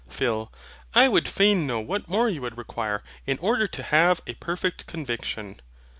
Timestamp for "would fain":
1.07-1.67